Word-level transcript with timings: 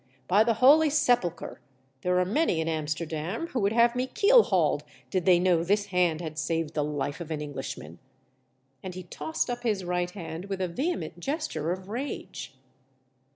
By 0.27 0.43
the 0.43 0.55
holy 0.55 0.89
sepulchre, 0.89 1.61
there 2.01 2.17
are 2.19 2.25
many 2.25 2.59
in 2.59 2.67
Amsterdam 2.67 3.45
who 3.49 3.59
would 3.59 3.71
have 3.71 3.95
me 3.95 4.07
keel 4.07 4.41
hauled 4.41 4.83
did 5.11 5.25
they 5.25 5.37
know 5.37 5.63
this 5.63 5.85
hand 5.85 6.21
had 6.21 6.39
saved 6.39 6.73
the 6.73 6.83
life 6.83 7.21
of 7.21 7.29
an 7.29 7.39
Englishman!" 7.39 7.99
And 8.83 8.95
he 8.95 9.03
tossed 9.03 9.47
up 9.47 9.61
his 9.61 9.83
right 9.85 10.09
hand 10.09 10.45
with 10.45 10.59
a 10.59 10.67
vehement 10.67 11.19
gesture 11.19 11.71
of 11.71 11.87
rage. 11.87 12.55